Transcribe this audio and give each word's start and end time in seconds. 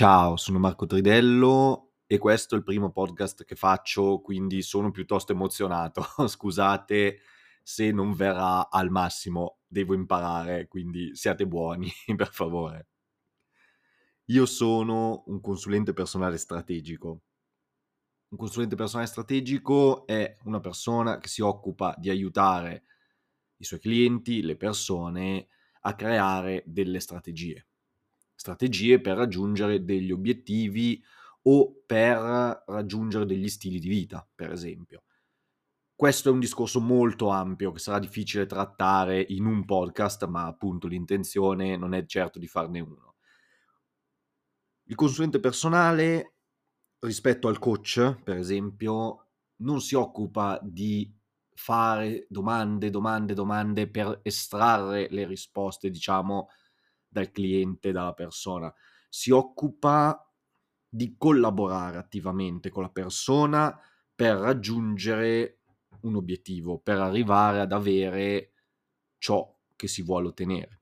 Ciao, 0.00 0.38
sono 0.38 0.58
Marco 0.58 0.86
Tridello 0.86 1.96
e 2.06 2.16
questo 2.16 2.54
è 2.54 2.56
il 2.56 2.64
primo 2.64 2.90
podcast 2.90 3.44
che 3.44 3.54
faccio, 3.54 4.20
quindi 4.22 4.62
sono 4.62 4.90
piuttosto 4.90 5.32
emozionato. 5.32 6.02
Scusate 6.26 7.18
se 7.62 7.92
non 7.92 8.14
verrà 8.14 8.70
al 8.70 8.88
massimo, 8.88 9.58
devo 9.66 9.92
imparare, 9.92 10.68
quindi 10.68 11.14
siate 11.14 11.46
buoni, 11.46 11.92
per 12.16 12.32
favore. 12.32 12.88
Io 14.28 14.46
sono 14.46 15.24
un 15.26 15.38
consulente 15.42 15.92
personale 15.92 16.38
strategico. 16.38 17.20
Un 18.28 18.38
consulente 18.38 18.76
personale 18.76 19.06
strategico 19.06 20.06
è 20.06 20.34
una 20.44 20.60
persona 20.60 21.18
che 21.18 21.28
si 21.28 21.42
occupa 21.42 21.94
di 21.98 22.08
aiutare 22.08 22.84
i 23.56 23.64
suoi 23.64 23.80
clienti, 23.80 24.40
le 24.40 24.56
persone, 24.56 25.48
a 25.80 25.94
creare 25.94 26.62
delle 26.64 27.00
strategie 27.00 27.66
strategie 28.40 29.02
per 29.02 29.18
raggiungere 29.18 29.84
degli 29.84 30.10
obiettivi 30.10 30.98
o 31.42 31.82
per 31.84 32.62
raggiungere 32.66 33.26
degli 33.26 33.50
stili 33.50 33.78
di 33.78 33.88
vita, 33.88 34.26
per 34.34 34.50
esempio. 34.50 35.02
Questo 35.94 36.30
è 36.30 36.32
un 36.32 36.40
discorso 36.40 36.80
molto 36.80 37.28
ampio 37.28 37.70
che 37.70 37.80
sarà 37.80 37.98
difficile 37.98 38.46
trattare 38.46 39.22
in 39.28 39.44
un 39.44 39.66
podcast, 39.66 40.24
ma 40.26 40.46
appunto 40.46 40.86
l'intenzione 40.86 41.76
non 41.76 41.92
è 41.92 42.06
certo 42.06 42.38
di 42.38 42.46
farne 42.46 42.80
uno. 42.80 43.16
Il 44.84 44.94
consulente 44.94 45.38
personale, 45.38 46.36
rispetto 47.00 47.46
al 47.46 47.58
coach, 47.58 48.22
per 48.24 48.38
esempio, 48.38 49.26
non 49.56 49.82
si 49.82 49.94
occupa 49.94 50.58
di 50.62 51.14
fare 51.52 52.26
domande, 52.30 52.88
domande, 52.88 53.34
domande 53.34 53.90
per 53.90 54.20
estrarre 54.22 55.08
le 55.10 55.26
risposte, 55.26 55.90
diciamo, 55.90 56.48
dal 57.10 57.30
cliente, 57.30 57.92
dalla 57.92 58.14
persona. 58.14 58.72
Si 59.08 59.30
occupa 59.30 60.24
di 60.88 61.16
collaborare 61.18 61.98
attivamente 61.98 62.70
con 62.70 62.82
la 62.82 62.90
persona 62.90 63.78
per 64.14 64.36
raggiungere 64.36 65.60
un 66.02 66.16
obiettivo, 66.16 66.78
per 66.78 66.98
arrivare 66.98 67.60
ad 67.60 67.72
avere 67.72 68.52
ciò 69.18 69.56
che 69.76 69.88
si 69.88 70.02
vuole 70.02 70.28
ottenere. 70.28 70.80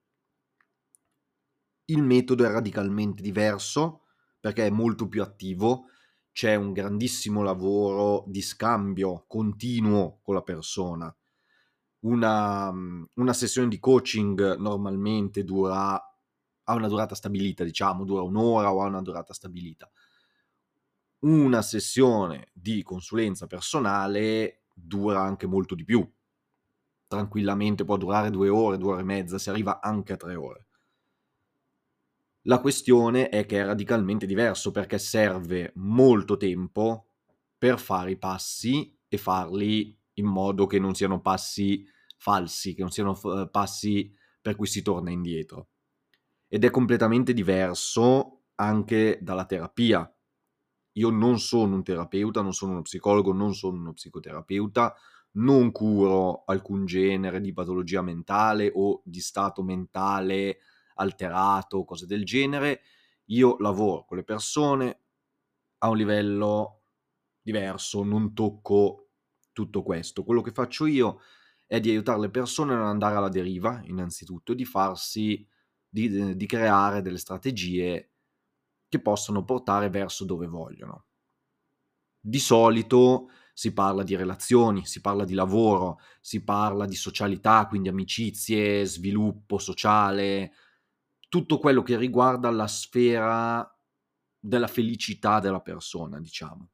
Il 1.86 2.02
metodo 2.02 2.44
è 2.44 2.50
radicalmente 2.50 3.22
diverso 3.22 4.04
perché 4.40 4.66
è 4.66 4.70
molto 4.70 5.08
più 5.08 5.22
attivo, 5.22 5.86
c'è 6.32 6.54
un 6.54 6.72
grandissimo 6.72 7.42
lavoro 7.42 8.24
di 8.28 8.40
scambio 8.40 9.24
continuo 9.26 10.20
con 10.22 10.34
la 10.34 10.42
persona. 10.42 11.14
Una, 12.00 12.70
una 12.70 13.32
sessione 13.32 13.68
di 13.68 13.80
coaching 13.80 14.56
normalmente 14.56 15.42
dura 15.42 16.00
ha 16.68 16.74
una 16.74 16.88
durata 16.88 17.14
stabilita, 17.14 17.64
diciamo, 17.64 18.04
dura 18.04 18.22
un'ora 18.22 18.72
o 18.72 18.82
ha 18.82 18.86
una 18.86 19.00
durata 19.00 19.32
stabilita. 19.32 19.90
Una 21.20 21.62
sessione 21.62 22.50
di 22.52 22.82
consulenza 22.82 23.46
personale 23.46 24.64
dura 24.74 25.20
anche 25.20 25.46
molto 25.46 25.74
di 25.74 25.84
più. 25.84 26.08
Tranquillamente 27.06 27.84
può 27.84 27.96
durare 27.96 28.30
due 28.30 28.50
ore, 28.50 28.76
due 28.76 28.92
ore 28.92 29.00
e 29.00 29.04
mezza, 29.04 29.38
si 29.38 29.48
arriva 29.48 29.80
anche 29.80 30.12
a 30.12 30.16
tre 30.16 30.34
ore. 30.34 30.66
La 32.42 32.60
questione 32.60 33.30
è 33.30 33.46
che 33.46 33.60
è 33.60 33.64
radicalmente 33.64 34.26
diverso 34.26 34.70
perché 34.70 34.98
serve 34.98 35.72
molto 35.76 36.36
tempo 36.36 37.08
per 37.56 37.78
fare 37.78 38.12
i 38.12 38.18
passi 38.18 38.94
e 39.08 39.16
farli 39.16 39.98
in 40.14 40.26
modo 40.26 40.66
che 40.66 40.78
non 40.78 40.94
siano 40.94 41.20
passi 41.20 41.84
falsi, 42.18 42.74
che 42.74 42.82
non 42.82 42.90
siano 42.90 43.18
eh, 43.18 43.48
passi 43.50 44.14
per 44.40 44.54
cui 44.54 44.66
si 44.66 44.82
torna 44.82 45.10
indietro 45.10 45.70
ed 46.48 46.64
è 46.64 46.70
completamente 46.70 47.32
diverso 47.32 48.44
anche 48.56 49.18
dalla 49.20 49.44
terapia. 49.44 50.10
Io 50.92 51.10
non 51.10 51.38
sono 51.38 51.76
un 51.76 51.82
terapeuta, 51.84 52.42
non 52.42 52.52
sono 52.52 52.72
uno 52.72 52.82
psicologo, 52.82 53.32
non 53.32 53.54
sono 53.54 53.76
uno 53.76 53.92
psicoterapeuta, 53.92 54.94
non 55.32 55.70
curo 55.70 56.44
alcun 56.46 56.86
genere 56.86 57.40
di 57.40 57.52
patologia 57.52 58.02
mentale 58.02 58.72
o 58.74 59.02
di 59.04 59.20
stato 59.20 59.62
mentale 59.62 60.58
alterato, 60.94 61.84
cose 61.84 62.06
del 62.06 62.24
genere. 62.24 62.80
Io 63.26 63.56
lavoro 63.58 64.04
con 64.06 64.16
le 64.16 64.24
persone 64.24 65.02
a 65.78 65.88
un 65.90 65.96
livello 65.96 66.82
diverso, 67.40 68.02
non 68.02 68.34
tocco 68.34 69.10
tutto 69.52 69.82
questo. 69.82 70.24
Quello 70.24 70.40
che 70.40 70.50
faccio 70.50 70.86
io 70.86 71.20
è 71.66 71.78
di 71.78 71.90
aiutare 71.90 72.20
le 72.20 72.30
persone 72.30 72.72
a 72.72 72.76
non 72.76 72.86
andare 72.86 73.16
alla 73.16 73.28
deriva, 73.28 73.80
innanzitutto, 73.84 74.52
e 74.52 74.54
di 74.56 74.64
farsi 74.64 75.46
di, 75.88 76.36
di 76.36 76.46
creare 76.46 77.02
delle 77.02 77.18
strategie 77.18 78.10
che 78.88 79.00
possono 79.00 79.44
portare 79.44 79.90
verso 79.90 80.24
dove 80.24 80.46
vogliono. 80.46 81.04
Di 82.20 82.38
solito 82.38 83.30
si 83.52 83.72
parla 83.72 84.02
di 84.02 84.14
relazioni, 84.14 84.86
si 84.86 85.00
parla 85.00 85.24
di 85.24 85.34
lavoro, 85.34 85.98
si 86.20 86.44
parla 86.44 86.86
di 86.86 86.94
socialità, 86.94 87.66
quindi 87.66 87.88
amicizie, 87.88 88.84
sviluppo 88.84 89.58
sociale, 89.58 90.52
tutto 91.28 91.58
quello 91.58 91.82
che 91.82 91.96
riguarda 91.96 92.50
la 92.50 92.66
sfera 92.66 93.68
della 94.38 94.68
felicità 94.68 95.40
della 95.40 95.60
persona, 95.60 96.20
diciamo, 96.20 96.70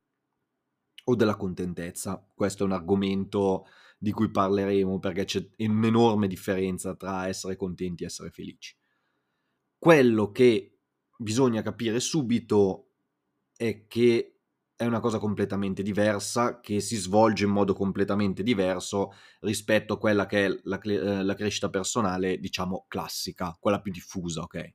o 1.04 1.14
della 1.14 1.36
contentezza. 1.36 2.22
Questo 2.34 2.62
è 2.62 2.66
un 2.66 2.72
argomento 2.72 3.66
di 3.98 4.12
cui 4.12 4.30
parleremo 4.30 4.98
perché 4.98 5.24
c'è 5.24 5.48
un'enorme 5.58 6.28
differenza 6.28 6.94
tra 6.94 7.26
essere 7.26 7.56
contenti 7.56 8.02
e 8.02 8.06
essere 8.06 8.30
felici. 8.30 8.76
Quello 9.84 10.30
che 10.30 10.78
bisogna 11.18 11.60
capire 11.60 12.00
subito 12.00 12.92
è 13.54 13.86
che 13.86 14.38
è 14.74 14.86
una 14.86 14.98
cosa 14.98 15.18
completamente 15.18 15.82
diversa, 15.82 16.58
che 16.60 16.80
si 16.80 16.96
svolge 16.96 17.44
in 17.44 17.50
modo 17.50 17.74
completamente 17.74 18.42
diverso 18.42 19.12
rispetto 19.40 19.92
a 19.92 19.98
quella 19.98 20.24
che 20.24 20.46
è 20.46 20.60
la, 20.62 20.80
eh, 20.80 21.22
la 21.22 21.34
crescita 21.34 21.68
personale, 21.68 22.38
diciamo, 22.38 22.86
classica, 22.88 23.54
quella 23.60 23.82
più 23.82 23.92
diffusa, 23.92 24.40
ok? 24.40 24.72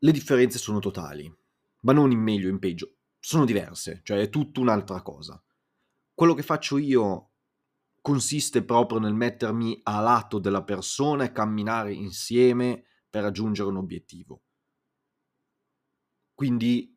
Le 0.00 0.12
differenze 0.12 0.58
sono 0.58 0.80
totali, 0.80 1.34
ma 1.80 1.94
non 1.94 2.10
in 2.10 2.20
meglio 2.20 2.48
o 2.48 2.50
in 2.50 2.58
peggio, 2.58 2.96
sono 3.18 3.46
diverse, 3.46 4.02
cioè 4.02 4.20
è 4.20 4.28
tutta 4.28 4.60
un'altra 4.60 5.00
cosa. 5.00 5.42
Quello 6.12 6.34
che 6.34 6.42
faccio 6.42 6.76
io 6.76 7.30
consiste 8.04 8.62
proprio 8.62 8.98
nel 8.98 9.14
mettermi 9.14 9.80
a 9.84 9.98
lato 9.98 10.38
della 10.38 10.62
persona 10.62 11.24
e 11.24 11.32
camminare 11.32 11.94
insieme 11.94 12.84
per 13.08 13.22
raggiungere 13.22 13.70
un 13.70 13.78
obiettivo. 13.78 14.42
Quindi 16.34 16.94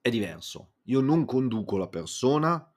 è 0.00 0.10
diverso. 0.10 0.72
Io 0.86 1.00
non 1.00 1.24
conduco 1.24 1.76
la 1.76 1.86
persona, 1.86 2.74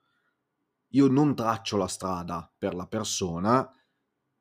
io 0.90 1.08
non 1.08 1.34
traccio 1.34 1.76
la 1.76 1.88
strada 1.88 2.54
per 2.56 2.76
la 2.76 2.86
persona, 2.86 3.68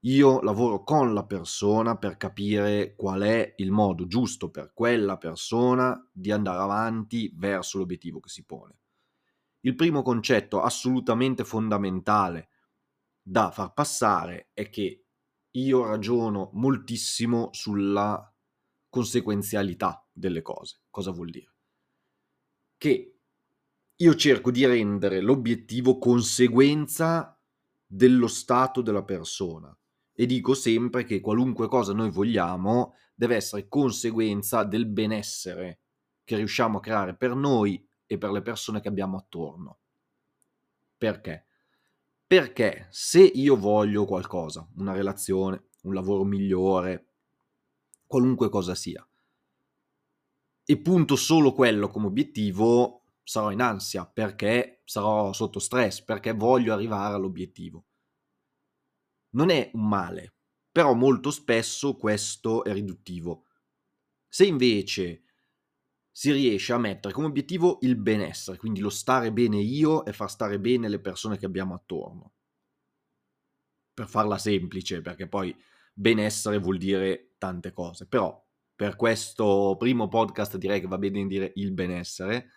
io 0.01 0.41
lavoro 0.41 0.83
con 0.83 1.15
la 1.15 1.25
persona 1.25 1.97
per 1.97 2.15
capire 2.15 2.93
qual 2.95 3.21
è 3.21 3.55
il 3.57 3.71
modo 3.71 4.05
giusto 4.05 4.51
per 4.51 4.71
quella 4.71 5.17
persona 5.17 5.99
di 6.13 6.31
andare 6.31 6.61
avanti 6.61 7.33
verso 7.35 7.79
l'obiettivo 7.79 8.19
che 8.19 8.29
si 8.29 8.45
pone. 8.45 8.81
Il 9.65 9.73
primo 9.73 10.03
concetto 10.03 10.61
assolutamente 10.61 11.43
fondamentale 11.43 12.49
da 13.19 13.49
far 13.49 13.73
passare 13.73 14.49
è 14.53 14.69
che 14.69 15.05
io 15.49 15.85
ragiono 15.85 16.51
moltissimo 16.53 17.49
sulla 17.51 18.31
conseguenzialità 18.87 20.07
delle 20.11 20.43
cose. 20.43 20.81
Cosa 20.91 21.09
vuol 21.09 21.31
dire? 21.31 21.55
Che 22.77 23.19
io 23.95 24.15
cerco 24.15 24.51
di 24.51 24.63
rendere 24.67 25.19
l'obiettivo 25.19 25.97
conseguenza 25.97 27.35
dello 27.87 28.27
stato 28.27 28.83
della 28.83 29.03
persona 29.03 29.75
e 30.13 30.25
dico 30.27 30.53
sempre 30.53 31.05
che 31.05 31.19
qualunque 31.19 31.67
cosa 31.67 31.91
noi 31.91 32.11
vogliamo 32.11 32.93
deve 33.15 33.37
essere 33.37 33.67
conseguenza 33.67 34.63
del 34.63 34.85
benessere 34.85 35.79
che 36.23 36.35
riusciamo 36.35 36.77
a 36.77 36.81
creare 36.81 37.15
per 37.15 37.33
noi 37.33 37.83
e 38.05 38.17
per 38.17 38.31
le 38.31 38.41
persone 38.41 38.81
che 38.81 38.87
abbiamo 38.87 39.17
attorno. 39.17 39.79
Perché? 40.97 41.45
Perché 42.25 42.87
se 42.89 43.21
io 43.21 43.55
voglio 43.55 44.05
qualcosa, 44.05 44.67
una 44.77 44.93
relazione, 44.93 45.69
un 45.83 45.93
lavoro 45.93 46.23
migliore, 46.23 47.09
qualunque 48.07 48.49
cosa 48.49 48.75
sia, 48.75 49.07
e 50.67 50.81
punto 50.81 51.15
solo 51.15 51.53
quello 51.53 51.89
come 51.89 52.07
obiettivo, 52.07 53.03
sarò 53.23 53.51
in 53.51 53.61
ansia 53.61 54.05
perché 54.05 54.81
sarò 54.83 55.31
sotto 55.33 55.59
stress, 55.59 56.01
perché 56.01 56.33
voglio 56.33 56.73
arrivare 56.73 57.13
all'obiettivo. 57.13 57.85
Non 59.31 59.49
è 59.49 59.69
un 59.73 59.87
male, 59.87 60.33
però 60.71 60.93
molto 60.93 61.29
spesso 61.29 61.95
questo 61.95 62.63
è 62.63 62.73
riduttivo. 62.73 63.45
Se 64.27 64.45
invece 64.45 65.24
si 66.17 66.31
riesce 66.31 66.71
a 66.71 66.77
mettere 66.77 67.13
come 67.13 67.27
obiettivo 67.27 67.77
il 67.81 67.97
benessere, 67.97 68.55
quindi 68.55 68.79
lo 68.79 68.89
stare 68.89 69.33
bene 69.33 69.57
io 69.57 70.05
e 70.05 70.13
far 70.13 70.29
stare 70.29 70.61
bene 70.61 70.87
le 70.87 71.01
persone 71.01 71.37
che 71.37 71.45
abbiamo 71.45 71.73
attorno. 71.73 72.31
Per 73.93 74.07
farla 74.07 74.37
semplice, 74.37 75.01
perché 75.01 75.27
poi 75.27 75.53
benessere 75.93 76.57
vuol 76.57 76.77
dire 76.77 77.33
tante 77.37 77.73
cose, 77.73 78.07
però 78.07 78.41
per 78.73 78.95
questo 78.95 79.75
primo 79.77 80.07
podcast 80.07 80.55
direi 80.55 80.79
che 80.79 80.87
va 80.87 80.97
bene 80.97 81.27
dire 81.27 81.51
il 81.55 81.73
benessere, 81.73 82.49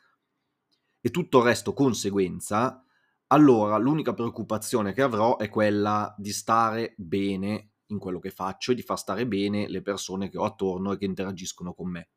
e 1.01 1.11
tutto 1.11 1.39
il 1.39 1.45
resto 1.45 1.73
conseguenza, 1.73 2.85
allora 3.27 3.77
l'unica 3.77 4.15
preoccupazione 4.15 4.93
che 4.93 5.03
avrò 5.03 5.37
è 5.37 5.49
quella 5.49 6.15
di 6.17 6.31
stare 6.31 6.95
bene 6.97 7.73
in 7.87 7.99
quello 7.99 8.21
che 8.21 8.31
faccio 8.31 8.71
e 8.71 8.77
di 8.77 8.83
far 8.83 8.99
stare 8.99 9.27
bene 9.27 9.69
le 9.69 9.83
persone 9.83 10.29
che 10.29 10.39
ho 10.39 10.45
attorno 10.45 10.93
e 10.93 10.97
che 10.97 11.07
interagiscono 11.07 11.75
con 11.75 11.91
me. 11.91 12.11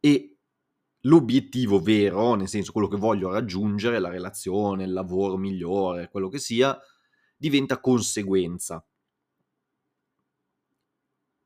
E 0.00 0.38
l'obiettivo 1.04 1.80
vero, 1.80 2.34
nel 2.34 2.48
senso 2.48 2.72
quello 2.72 2.88
che 2.88 2.96
voglio 2.96 3.30
raggiungere, 3.30 3.98
la 3.98 4.08
relazione, 4.08 4.84
il 4.84 4.92
lavoro 4.92 5.36
migliore, 5.36 6.08
quello 6.08 6.28
che 6.28 6.38
sia, 6.38 6.78
diventa 7.36 7.80
conseguenza. 7.80 8.84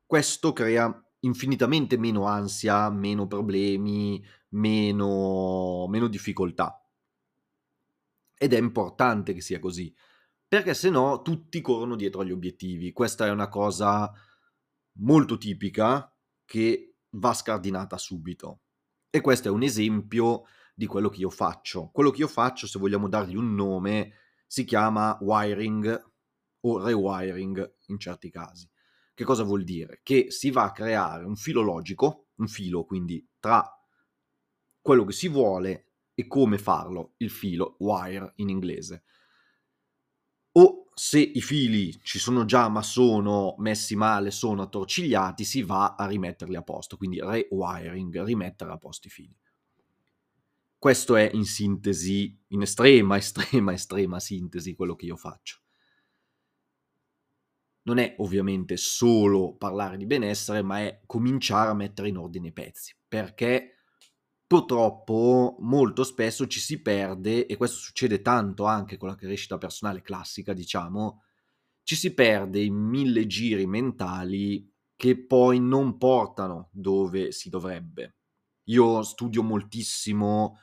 Questo 0.06 0.52
crea 0.52 1.04
infinitamente 1.20 1.96
meno 1.96 2.24
ansia, 2.26 2.90
meno 2.90 3.26
problemi, 3.26 4.22
meno, 4.50 5.86
meno 5.88 6.08
difficoltà. 6.08 6.78
Ed 8.36 8.52
è 8.52 8.58
importante 8.58 9.32
che 9.32 9.40
sia 9.40 9.58
così, 9.58 9.94
perché 10.46 10.74
se 10.74 10.90
no 10.90 11.22
tutti 11.22 11.60
corrono 11.60 11.96
dietro 11.96 12.20
agli 12.20 12.32
obiettivi. 12.32 12.92
Questa 12.92 13.26
è 13.26 13.30
una 13.30 13.48
cosa 13.48 14.12
molto 14.98 15.38
tipica 15.38 16.14
che 16.44 16.93
va 17.14 17.32
scardinata 17.32 17.98
subito. 17.98 18.60
E 19.10 19.20
questo 19.20 19.48
è 19.48 19.50
un 19.50 19.62
esempio 19.62 20.44
di 20.74 20.86
quello 20.86 21.08
che 21.08 21.20
io 21.20 21.30
faccio. 21.30 21.90
Quello 21.92 22.10
che 22.10 22.20
io 22.20 22.28
faccio, 22.28 22.66
se 22.66 22.78
vogliamo 22.78 23.08
dargli 23.08 23.36
un 23.36 23.54
nome, 23.54 24.12
si 24.46 24.64
chiama 24.64 25.16
wiring 25.20 26.12
o 26.60 26.84
rewiring 26.84 27.76
in 27.86 27.98
certi 27.98 28.30
casi. 28.30 28.68
Che 29.14 29.24
cosa 29.24 29.44
vuol 29.44 29.62
dire? 29.62 30.00
Che 30.02 30.30
si 30.30 30.50
va 30.50 30.64
a 30.64 30.72
creare 30.72 31.24
un 31.24 31.36
filo 31.36 31.60
logico, 31.60 32.30
un 32.36 32.48
filo 32.48 32.84
quindi 32.84 33.24
tra 33.38 33.64
quello 34.80 35.04
che 35.04 35.12
si 35.12 35.28
vuole 35.28 35.92
e 36.14 36.26
come 36.26 36.58
farlo, 36.58 37.14
il 37.18 37.30
filo, 37.30 37.76
wire 37.78 38.32
in 38.36 38.48
inglese. 38.48 39.04
O 40.52 40.83
se 40.94 41.18
i 41.18 41.40
fili 41.40 41.98
ci 42.02 42.20
sono 42.20 42.44
già 42.44 42.68
ma 42.68 42.82
sono 42.82 43.56
messi 43.58 43.96
male, 43.96 44.30
sono 44.30 44.62
attorcigliati, 44.62 45.44
si 45.44 45.62
va 45.62 45.96
a 45.96 46.06
rimetterli 46.06 46.54
a 46.54 46.62
posto, 46.62 46.96
quindi 46.96 47.20
rewiring, 47.20 48.22
rimettere 48.22 48.70
a 48.70 48.78
posto 48.78 49.08
i 49.08 49.10
fili. 49.10 49.36
Questo 50.78 51.16
è 51.16 51.30
in 51.32 51.44
sintesi, 51.44 52.38
in 52.48 52.62
estrema, 52.62 53.16
estrema, 53.18 53.72
estrema 53.72 54.20
sintesi 54.20 54.74
quello 54.74 54.94
che 54.94 55.06
io 55.06 55.16
faccio. 55.16 55.60
Non 57.82 57.98
è 57.98 58.14
ovviamente 58.18 58.76
solo 58.76 59.54
parlare 59.56 59.96
di 59.96 60.06
benessere, 60.06 60.62
ma 60.62 60.80
è 60.80 61.00
cominciare 61.06 61.70
a 61.70 61.74
mettere 61.74 62.08
in 62.08 62.16
ordine 62.16 62.48
i 62.48 62.52
pezzi, 62.52 62.94
perché 63.06 63.73
purtroppo 64.46 65.56
molto 65.60 66.04
spesso 66.04 66.46
ci 66.46 66.60
si 66.60 66.80
perde, 66.80 67.46
e 67.46 67.56
questo 67.56 67.78
succede 67.78 68.22
tanto 68.22 68.64
anche 68.64 68.96
con 68.96 69.08
la 69.08 69.14
crescita 69.14 69.58
personale 69.58 70.02
classica, 70.02 70.52
diciamo, 70.52 71.22
ci 71.82 71.96
si 71.96 72.14
perde 72.14 72.62
in 72.62 72.74
mille 72.74 73.26
giri 73.26 73.66
mentali 73.66 74.70
che 74.96 75.26
poi 75.26 75.60
non 75.60 75.98
portano 75.98 76.68
dove 76.72 77.32
si 77.32 77.50
dovrebbe. 77.50 78.16
Io 78.64 79.02
studio 79.02 79.42
moltissimo 79.42 80.58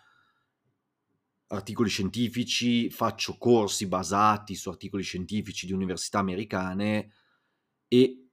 articoli 1.47 1.89
scientifici, 1.89 2.89
faccio 2.89 3.37
corsi 3.37 3.87
basati 3.87 4.55
su 4.55 4.69
articoli 4.69 5.03
scientifici 5.03 5.65
di 5.65 5.73
università 5.73 6.19
americane 6.19 7.11
e 7.87 8.30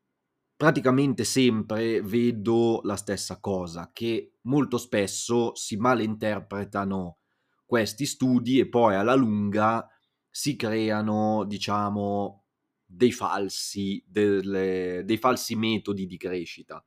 praticamente 0.59 1.23
sempre 1.23 2.03
vedo 2.03 2.81
la 2.83 2.97
stessa 2.97 3.41
cosa, 3.41 3.91
che 3.93 4.39
molto 4.43 4.77
spesso 4.77 5.55
si 5.55 5.77
malinterpretano 5.77 7.19
questi 7.65 8.05
studi 8.05 8.59
e 8.59 8.69
poi 8.69 8.97
alla 8.97 9.15
lunga 9.15 9.89
si 10.29 10.57
creano, 10.57 11.45
diciamo, 11.47 12.45
dei 12.85 13.13
falsi, 13.13 14.05
delle, 14.07 15.05
dei 15.07 15.17
falsi 15.17 15.55
metodi 15.55 16.07
di 16.07 16.17
crescita. 16.19 16.85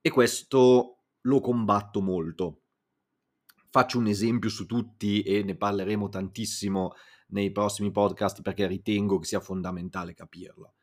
E 0.00 0.10
questo 0.10 1.04
lo 1.22 1.40
combatto 1.40 2.00
molto 2.00 2.62
Faccio 3.70 3.98
un 3.98 4.06
esempio 4.06 4.48
su 4.48 4.64
tutti 4.64 5.22
e 5.22 5.42
ne 5.42 5.54
parleremo 5.54 6.08
tantissimo 6.08 6.94
nei 7.28 7.52
prossimi 7.52 7.90
podcast 7.90 8.40
perché 8.40 8.66
ritengo 8.66 9.18
che 9.18 9.26
sia 9.26 9.40
fondamentale 9.40 10.14
capirlo. 10.14 10.77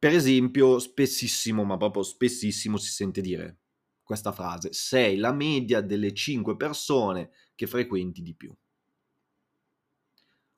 Per 0.00 0.14
esempio, 0.14 0.78
spessissimo, 0.78 1.62
ma 1.62 1.76
proprio 1.76 2.02
spessissimo 2.02 2.78
si 2.78 2.90
sente 2.90 3.20
dire 3.20 3.58
questa 4.02 4.32
frase, 4.32 4.72
sei 4.72 5.18
la 5.18 5.30
media 5.30 5.82
delle 5.82 6.14
5 6.14 6.56
persone 6.56 7.32
che 7.54 7.66
frequenti 7.66 8.22
di 8.22 8.34
più. 8.34 8.50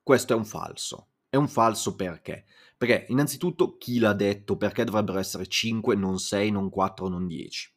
Questo 0.01 0.31
è 0.31 0.35
un 0.37 0.45
falso. 0.45 1.09
È 1.27 1.35
un 1.35 1.49
falso 1.49 1.93
perché? 1.93 2.45
Perché 2.77 3.05
innanzitutto 3.09 3.75
chi 3.75 3.99
l'ha 3.99 4.13
detto 4.13 4.55
perché 4.55 4.85
dovrebbero 4.85 5.19
essere 5.19 5.45
5, 5.45 5.93
non 5.97 6.19
6, 6.19 6.49
non 6.49 6.69
4, 6.69 7.09
non 7.09 7.27
10? 7.27 7.75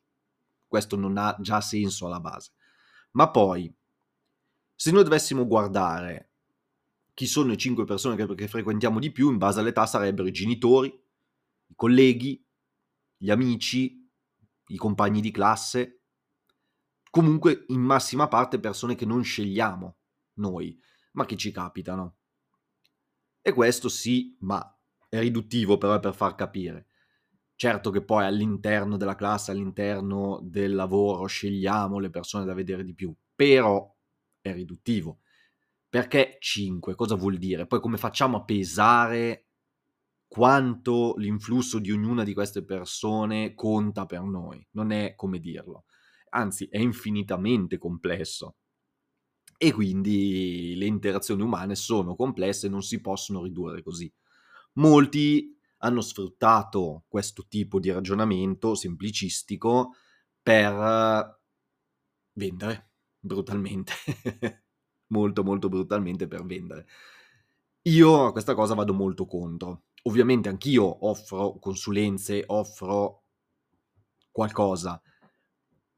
Questo 0.69 0.95
non 0.95 1.19
ha 1.19 1.37
già 1.41 1.61
senso 1.61 2.07
alla 2.07 2.21
base. 2.21 2.53
Ma 3.11 3.29
poi, 3.29 3.75
se 4.73 4.93
noi 4.93 5.03
dovessimo 5.03 5.49
guardare 5.49 6.31
chi 7.13 7.27
sono 7.27 7.49
le 7.49 7.57
5 7.57 7.85
persone 7.85 8.15
che, 8.15 8.33
che 8.37 8.47
frequentiamo 8.47 9.01
di 9.01 9.11
più, 9.11 9.33
in 9.33 9.39
base 9.39 9.59
all'età 9.59 9.85
sarebbero 9.85 10.29
i 10.29 10.33
genitori, 10.33 11.03
colleghi, 11.77 12.45
gli 13.17 13.31
amici, 13.31 14.05
i 14.69 14.77
compagni 14.77 15.21
di 15.21 15.31
classe, 15.31 16.01
comunque 17.11 17.65
in 17.69 17.81
massima 17.81 18.27
parte 18.27 18.59
persone 18.59 18.97
che 18.97 19.07
non 19.07 19.23
scegliamo 19.23 19.97
noi, 20.35 20.79
ma 21.13 21.25
che 21.25 21.37
ci 21.37 21.53
capitano. 21.53 22.17
E 23.41 23.53
questo 23.53 23.89
sì, 23.89 24.37
ma 24.41 24.77
è 25.09 25.21
riduttivo 25.21 25.79
però 25.79 26.01
per 26.01 26.15
far 26.15 26.35
capire. 26.35 26.89
Certo 27.55 27.91
che 27.91 28.05
poi 28.05 28.25
all'interno 28.25 28.97
della 28.97 29.15
classe, 29.15 29.51
all'interno 29.51 30.41
del 30.43 30.75
lavoro, 30.75 31.27
scegliamo 31.27 31.99
le 31.99 32.11
persone 32.11 32.45
da 32.45 32.53
vedere 32.53 32.85
di 32.85 32.93
più, 32.93 33.15
però 33.35 33.95
è 34.41 34.53
riduttivo. 34.53 35.21
Perché 35.89 36.37
5? 36.39 36.95
Cosa 36.95 37.15
vuol 37.15 37.39
dire? 37.39 37.67
Poi 37.67 37.81
come 37.81 37.97
facciamo 37.97 38.37
a 38.37 38.45
pesare 38.45 39.46
quanto 40.37 41.15
l'influsso 41.17 41.79
di 41.79 41.91
ognuna 41.91 42.23
di 42.23 42.35
queste 42.35 42.63
persone 42.63 43.55
conta 43.55 44.05
per 44.05 44.21
noi? 44.21 44.63
Non 44.73 44.91
è 44.91 45.15
come 45.15 45.39
dirlo, 45.39 45.87
anzi 46.29 46.67
è 46.71 46.77
infinitamente 46.77 47.79
complesso. 47.79 48.57
E 49.57 49.73
quindi 49.73 50.75
le 50.77 50.85
interazioni 50.85 51.41
umane 51.41 51.75
sono 51.75 52.15
complesse 52.15 52.67
e 52.67 52.69
non 52.69 52.83
si 52.83 53.01
possono 53.01 53.43
ridurre 53.45 53.83
così. 53.83 54.13
Molti 54.75 55.59
hanno 55.79 56.03
sfruttato 56.03 57.05
questo 57.09 57.47
tipo 57.49 57.81
di 57.81 57.91
ragionamento 57.91 58.75
semplicistico 58.75 59.95
per 60.43 61.41
vendere 62.35 62.91
brutalmente, 63.19 63.95
molto 65.09 65.43
molto 65.43 65.71
brutalmente 65.71 66.29
per 66.29 66.45
vendere. 66.45 66.87
Io 67.85 68.27
a 68.27 68.33
questa 68.33 68.55
cosa 68.55 68.75
vado 68.75 68.93
molto 68.93 69.25
contro. 69.25 69.85
Ovviamente 70.07 70.49
anch'io 70.49 71.07
offro 71.07 71.59
consulenze, 71.59 72.45
offro 72.47 73.25
qualcosa, 74.31 75.01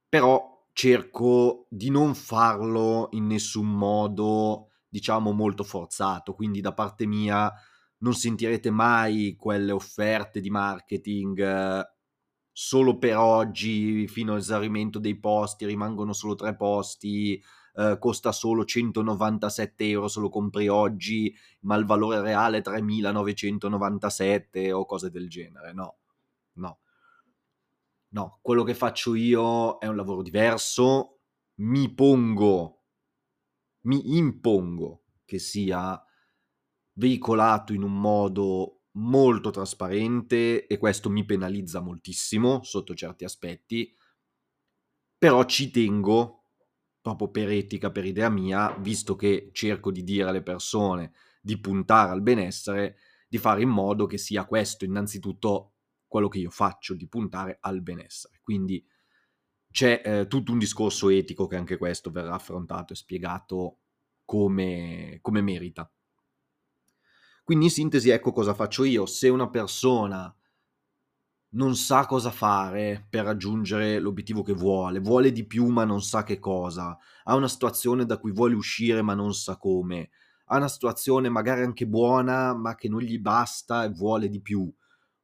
però 0.09 0.67
cerco 0.73 1.67
di 1.69 1.91
non 1.91 2.15
farlo 2.15 3.09
in 3.13 3.27
nessun 3.27 3.69
modo, 3.69 4.71
diciamo, 4.89 5.33
molto 5.33 5.63
forzato. 5.63 6.33
Quindi 6.33 6.61
da 6.61 6.73
parte 6.73 7.05
mia 7.05 7.53
non 7.99 8.15
sentirete 8.15 8.71
mai 8.71 9.37
quelle 9.37 9.73
offerte 9.73 10.41
di 10.41 10.51
marketing 10.51 11.85
solo 12.51 12.99
per 12.99 13.17
oggi, 13.17 14.09
fino 14.09 14.33
all'esaurimento 14.33 14.99
dei 14.99 15.19
posti, 15.19 15.67
rimangono 15.67 16.13
solo 16.13 16.35
tre 16.35 16.57
posti, 16.57 17.41
eh, 17.79 17.97
costa 18.01 18.33
solo 18.33 18.65
197 18.65 19.87
euro 19.87 20.09
se 20.09 20.19
lo 20.19 20.29
compri 20.29 20.67
oggi, 20.67 21.33
ma 21.61 21.77
il 21.77 21.85
valore 21.85 22.21
reale 22.21 22.59
è 22.59 22.63
3997 22.63 24.73
o 24.73 24.85
cose 24.85 25.11
del 25.11 25.29
genere. 25.29 25.73
No, 25.73 25.99
no. 26.55 26.81
No, 28.11 28.39
quello 28.43 28.65
che 28.65 28.75
faccio 28.75 29.15
io 29.15 29.79
è 29.79 29.87
un 29.87 29.95
lavoro 29.95 30.23
diverso, 30.23 31.21
mi 31.61 31.93
pongo, 31.93 32.87
mi 33.83 34.17
impongo 34.17 35.05
che 35.25 35.39
sia 35.39 36.03
veicolato 36.95 37.73
in 37.73 37.83
un 37.83 38.01
modo 38.01 38.81
molto 38.93 39.51
trasparente 39.51 40.67
e 40.67 40.79
questo 40.79 41.11
mi 41.11 41.25
penalizza 41.25 41.81
moltissimo 41.81 42.63
sotto 42.65 42.95
certi 42.95 43.25
aspetti, 43.25 43.95
però 45.17 45.45
ci 45.45 45.71
tengo, 45.71 46.38
proprio 47.01 47.31
per 47.31 47.51
etica, 47.51 47.91
per 47.91 48.05
idea 48.05 48.29
mia, 48.29 48.75
visto 48.79 49.17
che 49.17 49.51
cerco 49.53 49.91
di 49.91 50.03
dire 50.03 50.29
alle 50.29 50.43
persone 50.43 51.13
di 51.41 51.59
puntare 51.59 52.11
al 52.11 52.23
benessere, 52.23 52.97
di 53.29 53.39
fare 53.39 53.63
in 53.63 53.69
modo 53.69 54.07
che 54.07 54.19
sia 54.19 54.45
questo 54.45 54.85
innanzitutto 54.85 55.73
quello 56.07 56.29
che 56.29 56.39
io 56.39 56.51
faccio, 56.51 56.95
di 56.95 57.07
puntare 57.09 57.59
al 57.61 57.81
benessere. 57.83 58.41
Quindi 58.43 58.85
c'è 59.71 60.01
eh, 60.05 60.27
tutto 60.27 60.53
un 60.53 60.59
discorso 60.59 61.09
etico 61.11 61.47
che 61.47 61.57
anche 61.57 61.77
questo 61.77 62.11
verrà 62.11 62.35
affrontato 62.35 62.93
e 62.93 62.97
spiegato 62.97 63.79
come, 64.25 65.19
come 65.21 65.41
merita. 65.41 65.91
Quindi 67.45 67.67
in 67.67 67.71
sintesi 67.71 68.11
ecco 68.11 68.33
cosa 68.33 68.55
faccio 68.55 68.85
io. 68.85 69.07
Se 69.07 69.29
una 69.29 69.49
persona 69.49 70.35
non 71.51 71.77
sa 71.77 72.05
cosa 72.07 72.31
fare 72.31 73.07
per 73.09 73.25
raggiungere 73.25 73.99
l'obiettivo 73.99 74.43
che 74.43 74.53
vuole, 74.53 75.01
vuole 75.01 75.33
di 75.33 75.47
più 75.47 75.67
ma 75.67 75.85
non 75.85 76.03
sa 76.03 76.23
che 76.23 76.39
cosa, 76.39 76.97
ha 77.25 77.35
una 77.35 77.49
situazione 77.49 78.05
da 78.05 78.19
cui 78.19 78.33
vuole 78.33 78.55
uscire 78.55 79.03
ma 79.03 79.15
non 79.15 79.33
sa 79.35 79.57
come, 79.57 80.11
ha 80.47 80.57
una 80.59 80.69
situazione 80.69 81.29
magari 81.29 81.63
anche 81.63 81.87
buona 81.87 82.55
ma 82.55 82.75
che 82.75 82.89
non 82.89 83.01
gli 83.01 83.19
basta 83.19 83.85
e 83.85 83.91
vuole 83.91 84.29
di 84.29 84.41
più, 84.43 84.71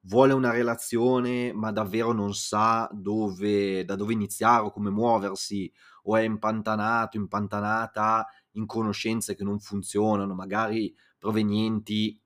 vuole 0.07 0.33
una 0.33 0.51
relazione 0.51 1.53
ma 1.53 1.71
davvero 1.73 2.13
non 2.13 2.35
sa 2.35 2.89
dove, 2.93 3.85
da 3.85 3.95
dove 3.97 4.13
iniziare 4.13 4.63
o 4.65 4.71
come 4.71 4.91
muoversi, 4.91 5.71
o 6.05 6.17
è 6.17 6.23
impantanato, 6.23 7.17
impantanata 7.17 8.27
in 8.53 8.67
conoscenze 8.67 9.35
che 9.35 9.45
non 9.45 9.59
funzionano, 9.59 10.35
magari 10.35 10.95
provenienti, 11.19 12.21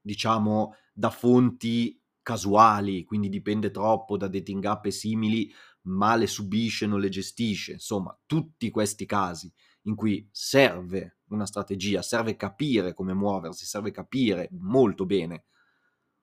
diciamo, 0.00 0.74
da 0.92 1.10
fonti 1.10 1.98
casuali, 2.26 3.04
quindi 3.04 3.28
dipende 3.28 3.70
troppo 3.70 4.16
da 4.16 4.26
dating 4.26 4.64
app 4.64 4.86
e 4.86 4.90
simili, 4.90 5.54
ma 5.82 6.16
le 6.16 6.26
subisce, 6.26 6.84
non 6.84 6.98
le 6.98 7.08
gestisce. 7.08 7.74
Insomma, 7.74 8.18
tutti 8.26 8.68
questi 8.68 9.06
casi 9.06 9.52
in 9.82 9.94
cui 9.94 10.28
serve 10.32 11.18
una 11.28 11.46
strategia, 11.46 12.02
serve 12.02 12.34
capire 12.34 12.94
come 12.94 13.14
muoversi, 13.14 13.64
serve 13.64 13.92
capire 13.92 14.48
molto 14.58 15.06
bene 15.06 15.44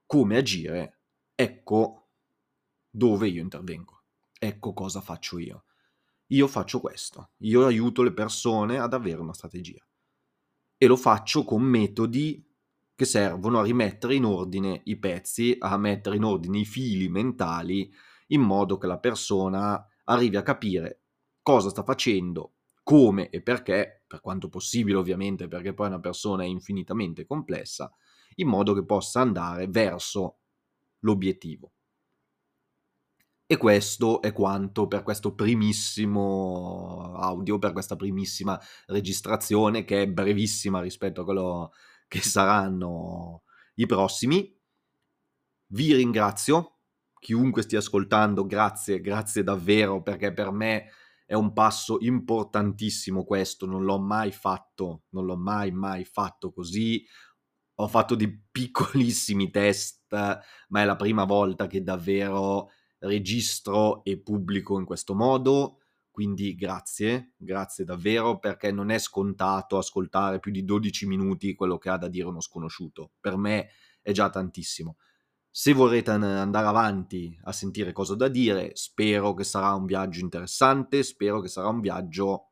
come 0.05 0.35
agire, 0.35 0.99
ecco 1.35 2.09
dove 2.89 3.29
io 3.29 3.41
intervengo. 3.41 4.03
Ecco 4.37 4.73
cosa 4.73 4.99
faccio 4.99 5.39
io. 5.39 5.63
Io 6.33 6.49
faccio 6.49 6.81
questo, 6.81 7.31
io 7.37 7.65
aiuto 7.65 8.01
le 8.03 8.11
persone 8.11 8.77
ad 8.77 8.93
avere 8.93 9.21
una 9.21 9.33
strategia 9.33 9.87
e 10.77 10.85
lo 10.85 10.97
faccio 10.97 11.45
con 11.45 11.61
metodi 11.61 12.45
che 12.95 13.05
servono 13.05 13.59
a 13.59 13.63
rimettere 13.63 14.15
in 14.15 14.25
ordine 14.25 14.81
i 14.85 14.97
pezzi, 14.97 15.55
a 15.59 15.77
mettere 15.77 16.15
in 16.15 16.23
ordine 16.23 16.59
i 16.59 16.65
fili 16.65 17.09
mentali, 17.09 17.91
in 18.27 18.41
modo 18.41 18.77
che 18.77 18.87
la 18.87 18.99
persona 18.99 19.85
arrivi 20.05 20.35
a 20.35 20.43
capire 20.43 21.01
cosa 21.41 21.69
sta 21.69 21.83
facendo, 21.83 22.53
come 22.83 23.29
e 23.29 23.41
perché, 23.41 24.03
per 24.05 24.21
quanto 24.21 24.49
possibile 24.49 24.97
ovviamente, 24.97 25.47
perché 25.47 25.73
poi 25.73 25.87
una 25.87 25.99
persona 25.99 26.43
è 26.43 26.47
infinitamente 26.47 27.25
complessa, 27.25 27.91
in 28.35 28.47
modo 28.47 28.73
che 28.73 28.85
possa 28.85 29.21
andare 29.21 29.67
verso 29.67 30.37
l'obiettivo. 30.99 31.71
E 33.45 33.57
questo 33.57 34.21
è 34.21 34.31
quanto 34.31 34.87
per 34.87 35.03
questo 35.03 35.35
primissimo 35.35 37.13
audio, 37.17 37.59
per 37.59 37.71
questa 37.73 37.95
primissima 37.95 38.59
registrazione 38.87 39.83
che 39.83 40.03
è 40.03 40.07
brevissima 40.07 40.81
rispetto 40.81 41.21
a 41.21 41.23
quello 41.23 41.71
che 42.13 42.21
saranno 42.21 43.41
i 43.75 43.87
prossimi. 43.87 44.55
Vi 45.71 45.95
ringrazio, 45.95 46.81
chiunque 47.19 47.63
stia 47.63 47.79
ascoltando, 47.79 48.45
grazie, 48.45 49.01
grazie 49.01 49.41
davvero 49.41 50.03
perché 50.03 50.31
per 50.31 50.51
me 50.51 50.91
è 51.25 51.33
un 51.33 51.53
passo 51.53 51.97
importantissimo 52.01 53.23
questo, 53.23 53.65
non 53.65 53.83
l'ho 53.83 53.99
mai 53.99 54.31
fatto, 54.31 55.05
non 55.09 55.25
l'ho 55.25 55.37
mai 55.37 55.71
mai 55.71 56.05
fatto 56.05 56.53
così. 56.53 57.03
Ho 57.77 57.87
fatto 57.87 58.13
dei 58.13 58.45
piccolissimi 58.51 59.49
test, 59.49 60.05
ma 60.11 60.81
è 60.81 60.85
la 60.85 60.95
prima 60.95 61.23
volta 61.23 61.65
che 61.65 61.81
davvero 61.81 62.69
registro 62.99 64.03
e 64.03 64.21
pubblico 64.21 64.77
in 64.77 64.85
questo 64.85 65.15
modo 65.15 65.79
quindi 66.13 66.53
grazie, 66.53 67.33
grazie 67.37 67.83
davvero 67.85 68.37
perché 68.37 68.71
non 68.71 68.91
è 68.91 68.99
scontato 68.99 69.79
ascoltare 69.79 70.37
più 70.37 70.51
di 70.51 70.63
12 70.63 71.07
minuti 71.07 71.55
quello 71.55 71.79
che 71.79 71.89
ha 71.89 71.97
da 71.97 72.07
dire 72.07 72.27
uno 72.27 72.39
sconosciuto. 72.39 73.13
Per 73.19 73.35
me 73.35 73.71
è 73.99 74.11
già 74.11 74.29
tantissimo. 74.29 74.97
Se 75.49 75.73
vorrete 75.73 76.11
andare 76.11 76.67
avanti 76.67 77.35
a 77.45 77.51
sentire 77.51 77.93
cosa 77.93 78.13
da 78.13 78.27
dire, 78.27 78.75
spero 78.75 79.33
che 79.33 79.43
sarà 79.43 79.73
un 79.73 79.87
viaggio 79.87 80.19
interessante, 80.19 81.01
spero 81.01 81.41
che 81.41 81.47
sarà 81.47 81.69
un 81.69 81.81
viaggio 81.81 82.51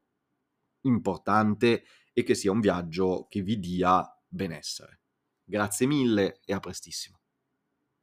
importante 0.81 1.83
e 2.13 2.23
che 2.23 2.33
sia 2.33 2.51
un 2.51 2.61
viaggio 2.61 3.27
che 3.29 3.43
vi 3.43 3.59
dia 3.59 4.03
benessere. 4.27 5.01
Grazie 5.43 5.85
mille 5.85 6.39
e 6.45 6.53
a 6.53 6.59
prestissimo. 6.59 7.20